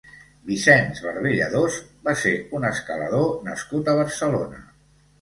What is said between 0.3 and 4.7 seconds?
Vicenç Barbé Lladós va ser un escalador nascut a Barcelona.